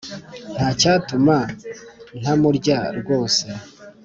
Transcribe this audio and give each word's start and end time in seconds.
ntacyatuma 0.55 1.37
ntamurya 2.19 2.77
ryose 2.99 3.43